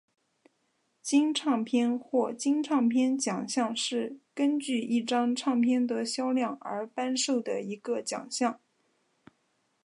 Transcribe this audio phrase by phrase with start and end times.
[1.03, 8.59] 金唱片或金唱片奖项是根据一张唱片的销量而颁授的一个奖项。